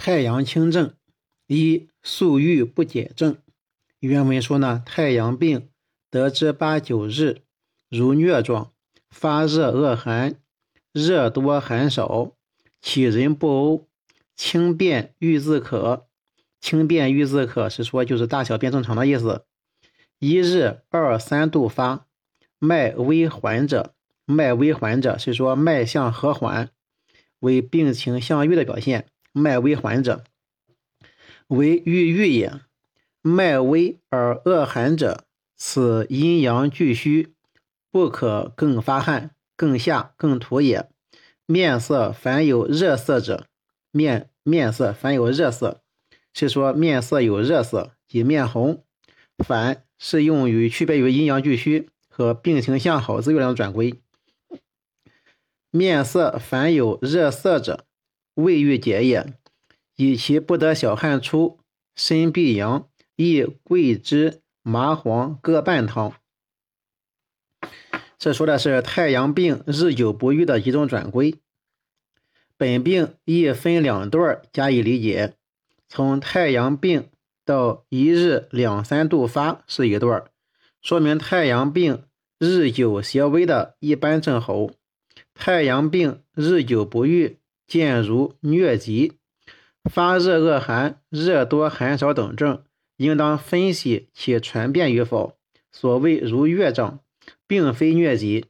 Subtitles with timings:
[0.00, 0.94] 太阳清症
[1.46, 3.36] 一宿欲不解症。
[3.98, 5.68] 原文说呢，太阳病
[6.08, 7.42] 得之八九日，
[7.90, 8.72] 如疟状，
[9.10, 10.36] 发热恶寒，
[10.90, 12.34] 热多寒少，
[12.80, 13.84] 起人不呕，
[14.34, 16.06] 轻便欲自可。
[16.62, 19.44] 轻便欲自可是说就是大小便正常的意思。
[20.18, 22.06] 一日二三度发，
[22.58, 23.94] 脉微缓者，
[24.24, 26.70] 脉微缓者是说脉象和缓，
[27.40, 29.06] 为病情向愈的表现。
[29.32, 30.24] 脉微缓者，
[31.48, 32.62] 为郁郁也；
[33.22, 35.24] 脉微而恶寒者，
[35.56, 37.34] 此阴阳俱虚，
[37.90, 40.88] 不可更发汗、更下、更吐也。
[41.46, 43.46] 面色凡有热色者，
[43.90, 45.82] 面面色凡有热色，
[46.32, 48.84] 是说面色有热色，即面红。
[49.38, 54.00] 凡是用于区别于阴阳俱虚和病情向好自愈两转归。
[55.70, 57.86] 面色凡有热色者。
[58.42, 59.34] 胃郁结也，
[59.96, 61.60] 以其不得小汗出，
[61.94, 66.14] 身必阳，亦桂枝、麻黄各半汤。
[68.18, 71.36] 这说的是太阳病日久不愈的一种转归。
[72.56, 75.34] 本病亦分两段加以理解，
[75.88, 77.08] 从太阳病
[77.46, 80.24] 到一日两三度发是一段，
[80.82, 82.04] 说明太阳病
[82.38, 84.72] 日久邪微的一般症候；
[85.32, 87.39] 太阳病日久不愈。
[87.70, 89.20] 见如疟疾、
[89.84, 92.64] 发热恶寒、热多寒少等症，
[92.96, 95.38] 应当分析其传变与否。
[95.70, 96.98] 所谓如疟症，
[97.46, 98.46] 并非疟疾。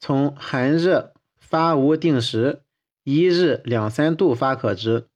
[0.00, 2.62] 从寒热发无定时，
[3.04, 5.06] 一日两三度发可知。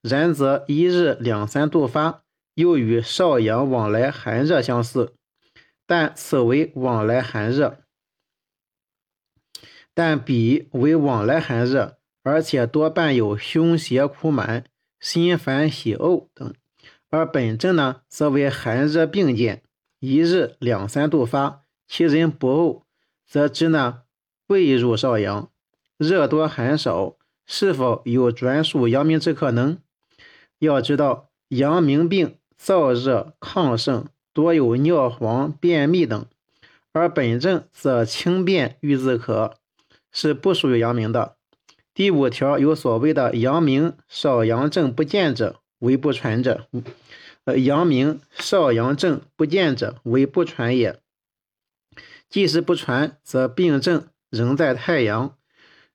[0.00, 2.24] 然则一日两三度发，
[2.54, 5.14] 又与少阳往来寒热相似，
[5.86, 7.84] 但此为往来寒热，
[9.94, 11.98] 但彼为往来寒热。
[12.22, 14.64] 而且多伴有胸胁苦满、
[15.00, 16.54] 心烦喜呕等，
[17.10, 19.62] 而本症呢，则为寒热并见，
[19.98, 22.82] 一日两三度发，其人不呕，
[23.26, 24.02] 则知呢
[24.46, 25.50] 未入少阳，
[25.96, 29.78] 热多寒少，是否有转属阳明之可能？
[30.60, 36.24] 要知道，阳明病燥热亢盛，多有尿黄、便秘等，
[36.92, 39.56] 而本症则轻便欲自可，
[40.12, 41.36] 是不属于阳明的。
[41.94, 46.66] 第五条有所谓的阳明少阳症不见者为不传者，
[47.44, 51.00] 呃，阳明少阳症不见者为不传也。
[52.30, 55.36] 即使不传，则病症仍在太阳，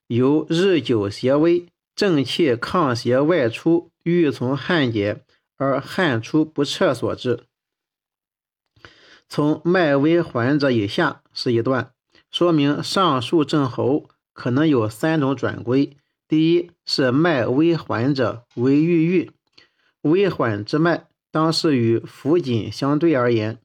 [0.06, 1.66] 由日久邪微，
[1.96, 5.24] 正气抗邪外出，欲从汗结
[5.56, 7.42] 而汗出不彻所致。
[9.28, 11.92] 从脉微缓者以下是一段，
[12.30, 14.08] 说明上述症候。
[14.38, 15.96] 可能有三种转归。
[16.28, 19.32] 第一是脉微缓者为郁郁，
[20.02, 23.58] 微缓之脉当是与浮紧相对而言。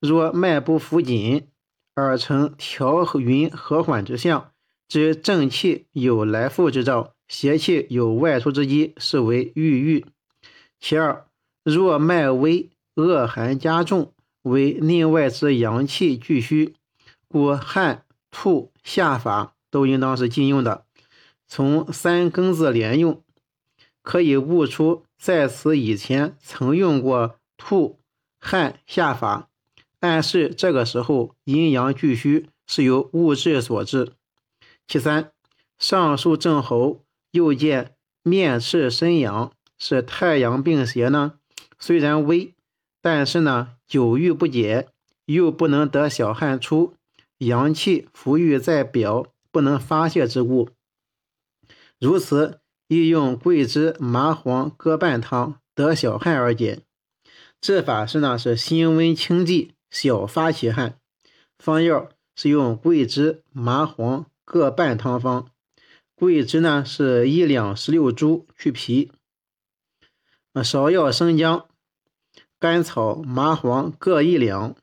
[0.00, 1.48] 若脉不浮紧
[1.94, 4.52] 而呈调匀和缓之象，
[4.88, 10.06] 之正气有来复之兆，邪气有外出之机，是为郁郁。
[10.80, 11.26] 其二，
[11.62, 16.74] 若脉微恶寒加重，为内外之阳气俱虚，
[17.28, 19.53] 故汗吐下法。
[19.74, 20.84] 都应当是禁用的。
[21.48, 23.20] 从三更字连用，
[24.02, 27.98] 可以悟出在此以前曾用过吐、
[28.38, 29.48] 汗、下法，
[29.98, 34.12] 暗示这个时候阴阳俱虚，是由物质所致。
[34.86, 35.32] 其三，
[35.76, 37.02] 上述症候
[37.32, 41.32] 又见面赤身痒，是太阳病邪呢？
[41.80, 42.54] 虽然微，
[43.02, 44.86] 但是呢久郁不解，
[45.24, 46.94] 又不能得小汗出，
[47.38, 49.26] 阳气浮郁在表。
[49.54, 50.70] 不能发泄之物，
[52.00, 56.80] 如此宜用桂枝、麻黄各半汤，得小汗而解。
[57.60, 60.98] 治法是呢，是辛温清剂，小发其汗。
[61.56, 65.48] 方药是用桂枝、麻黄各半汤方。
[66.16, 69.12] 桂枝呢是一两十六株，去皮。
[70.52, 71.68] 芍药、生姜、
[72.58, 74.74] 甘草、麻黄各一两，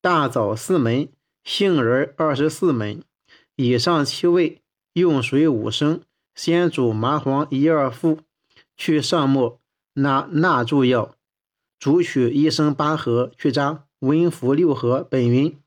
[0.00, 1.10] 大枣四枚，
[1.44, 3.02] 杏仁二十四枚。
[3.60, 4.62] 以上七味，
[4.92, 6.02] 用水五升，
[6.32, 8.20] 先煮麻黄一二副，
[8.76, 9.60] 去上末，
[9.94, 11.16] 拿纳诸药，
[11.76, 15.02] 煮取一升八合，去渣，温服六合。
[15.02, 15.60] 本云：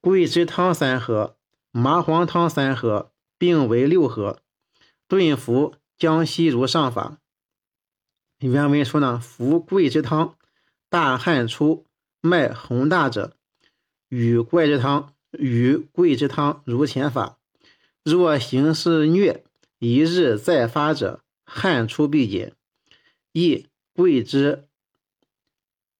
[0.00, 1.34] 桂枝汤三合，
[1.72, 4.38] 麻黄汤三合，并为六合。
[5.08, 7.18] 顿服，将息如上法。
[8.38, 10.36] 原文说呢，服桂枝汤，
[10.88, 11.84] 大汗出，
[12.20, 13.36] 脉洪大者，
[14.08, 15.10] 与桂枝汤。
[15.38, 17.38] 与桂枝汤如前法，
[18.02, 19.42] 若形势疟，
[19.78, 22.54] 一日再发者，汗出必解。
[23.32, 24.66] 一桂枝、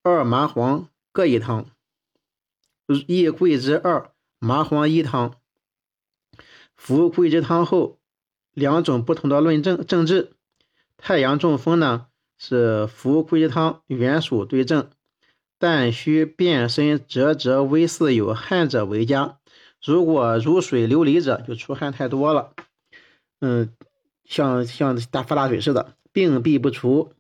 [0.03, 1.67] 二麻黄各一汤。
[3.07, 5.35] 一桂枝二麻黄一汤。
[6.77, 7.99] 服桂枝汤后，
[8.53, 10.33] 两种不同的论证政治。
[10.97, 12.07] 太阳中风呢，
[12.39, 14.91] 是服桂枝汤原属对症，
[15.67, 19.39] 但需遍身折折微似有汗者为佳。
[19.83, 22.53] 如果如水流漓者，就出汗太多了，
[23.41, 23.73] 嗯，
[24.27, 27.15] 像像大发大水似的，病必不除。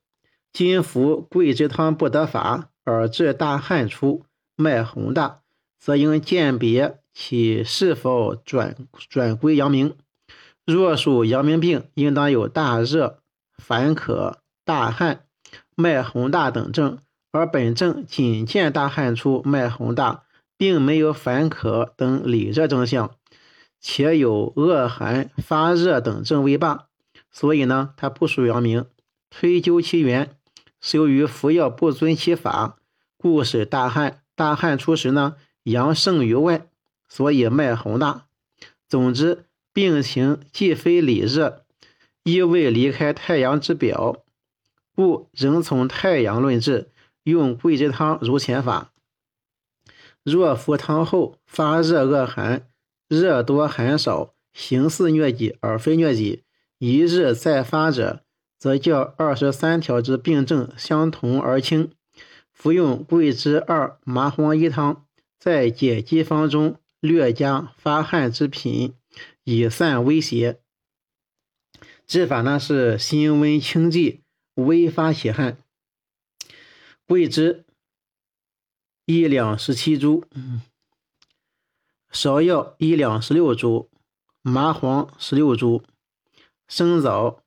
[0.52, 4.26] 今服桂枝汤不得法，而致大汗出，
[4.56, 5.40] 脉洪大，
[5.80, 8.76] 则应鉴别其是否转
[9.08, 9.96] 转归阳明。
[10.66, 13.20] 若属阳明病，应当有大热、
[13.56, 15.24] 烦渴、大汗、
[15.74, 16.98] 脉洪大等症，
[17.34, 20.22] 而本症仅见大汗出、脉洪大。
[20.56, 23.16] 并没有烦渴等里热征象，
[23.80, 26.86] 且有恶寒、发热等症未罢，
[27.32, 28.86] 所以呢，它不属阳明。
[29.30, 30.36] 推究其源，
[30.80, 32.78] 是由于服药不遵其法，
[33.18, 34.20] 故使大汗。
[34.36, 35.34] 大汗出时呢，
[35.64, 36.68] 阳盛于外，
[37.08, 38.26] 所以脉洪大。
[38.88, 41.64] 总之，病情既非里热，
[42.22, 44.22] 亦未离开太阳之表，
[44.94, 46.90] 故仍从太阳论治，
[47.24, 48.92] 用桂枝汤如前法。
[50.22, 52.66] 若服汤后发热恶寒，
[53.08, 56.44] 热多寒少，形似疟疾而非疟疾，
[56.78, 58.22] 一日再发者，
[58.58, 61.90] 则较二十三条之病症相同而轻。
[62.52, 65.04] 服用桂枝二麻黄一汤，
[65.38, 68.94] 在解肌方中略加发汗之品，
[69.42, 70.60] 以散威邪。
[72.06, 74.22] 治法呢是辛温清剂，
[74.54, 75.58] 微发血汗。
[77.06, 77.64] 桂枝。
[79.06, 80.24] 一两十七株，
[82.10, 83.90] 芍药一两十六株，
[84.40, 85.82] 麻黄十六株，
[86.66, 87.42] 生枣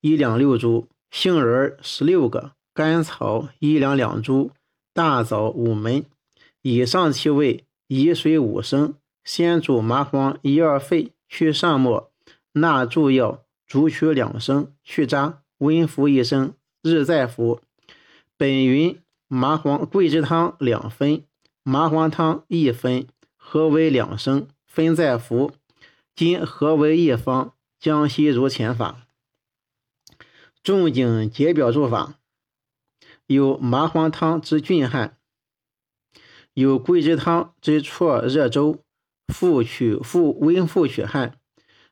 [0.00, 4.50] 一两六株，杏仁十六个，甘草一两两株，
[4.92, 6.06] 大枣五枚。
[6.62, 12.10] 以上七味，以水五升，先煮麻黄一二沸，去上末，
[12.50, 17.60] 纳诸药，逐取两升，去渣，温服一升，日再服。
[18.36, 19.00] 本云。
[19.26, 21.24] 麻黄桂枝汤两分，
[21.64, 25.50] 麻黄汤一分，合为两升，分再服。
[26.14, 29.08] 今合为一方，将息如前法。
[30.62, 32.20] 仲景解表注法：
[33.26, 35.18] 有麻黄汤之峻汗，
[36.52, 38.84] 有桂枝汤之绰热粥，
[39.32, 41.32] 复取复温复取汗；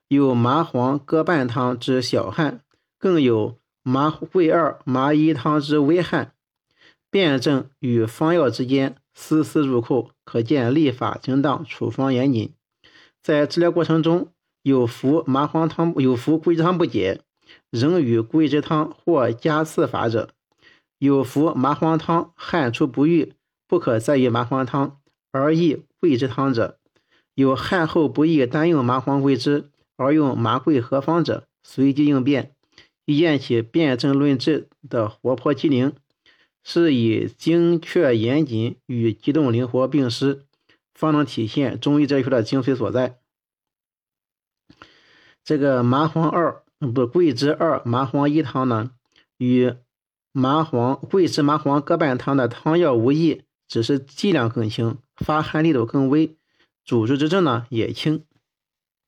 [0.07, 2.61] 有麻黄各半汤之小汗，
[2.99, 6.33] 更有麻桂二麻一汤之微汗。
[7.11, 12.55] 辩证与方药之间丝丝入扣，可见立法精当，处方严谨。
[13.23, 14.29] 在治疗过程中，
[14.63, 17.21] 有服麻黄汤、有服桂枝汤不解，
[17.71, 20.29] 仍与桂枝汤或加刺法者；
[20.99, 23.35] 有服麻黄汤汗出不愈，
[23.69, 24.99] 不可再与麻黄汤
[25.31, 26.79] 而益桂枝汤者；
[27.35, 32.52] 有汗后不易单用麻黄桂枝而用麻桂合方者，随机应变，
[33.05, 35.93] 以见其辩证论治的活泼机灵。
[36.65, 40.45] 是以精确严谨与机动灵活并施，
[40.95, 43.19] 方能体现中医哲学的精髓所在。
[45.43, 46.63] 这个麻黄二
[46.95, 48.93] 不桂枝二麻黄一汤呢，
[49.39, 49.75] 与
[50.31, 56.37] 麻黄桂枝麻黄各半汤的汤药无异，只是剂量更轻，发汗力度更微，
[56.85, 58.25] 主治之症呢也轻。